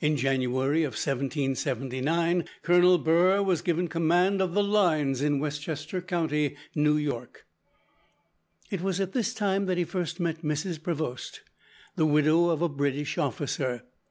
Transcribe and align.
In 0.00 0.16
January 0.16 0.82
of 0.82 0.92
1779, 0.94 2.48
Colonel 2.62 2.96
Burr 2.96 3.42
was 3.42 3.60
given 3.60 3.86
command 3.86 4.40
of 4.40 4.54
the 4.54 4.62
"lines" 4.64 5.20
in 5.20 5.40
Westchester 5.40 6.00
County, 6.00 6.56
New 6.74 6.96
York. 6.96 7.44
It 8.70 8.80
was 8.80 8.98
at 8.98 9.12
this 9.12 9.34
time 9.34 9.66
that 9.66 9.76
he 9.76 9.84
first 9.84 10.20
met 10.20 10.40
Mrs. 10.40 10.82
Prevost, 10.82 11.42
the 11.96 12.06
widow 12.06 12.48
of 12.48 12.62
a 12.62 12.68
British 12.70 13.18
officer. 13.18 13.82